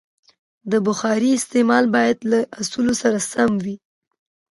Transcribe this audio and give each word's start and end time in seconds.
د 0.71 0.73
بخارۍ 0.87 1.31
استعمال 1.35 1.85
باید 1.95 2.17
له 2.31 2.39
اصولو 2.61 2.93
سره 3.01 3.19
سم 3.31 3.51
وي. 3.63 3.75